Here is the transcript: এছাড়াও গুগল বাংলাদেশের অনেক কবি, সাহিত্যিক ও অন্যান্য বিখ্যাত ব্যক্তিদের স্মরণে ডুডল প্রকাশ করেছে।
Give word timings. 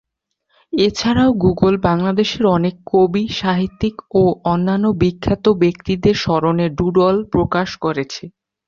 এছাড়াও 0.73 1.31
গুগল 1.43 1.73
বাংলাদেশের 1.87 2.43
অনেক 2.57 2.75
কবি, 2.91 3.23
সাহিত্যিক 3.39 3.95
ও 4.13 4.23
অন্যান্য 4.45 4.85
বিখ্যাত 5.01 5.45
ব্যক্তিদের 5.63 6.15
স্মরণে 6.23 6.65
ডুডল 6.77 7.15
প্রকাশ 7.33 7.69
করেছে। 7.83 8.23